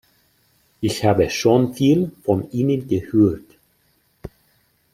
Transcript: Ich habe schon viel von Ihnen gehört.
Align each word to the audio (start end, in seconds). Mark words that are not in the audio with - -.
Ich 0.79 1.05
habe 1.05 1.29
schon 1.29 1.75
viel 1.75 2.11
von 2.23 2.49
Ihnen 2.49 2.87
gehört. 2.87 3.45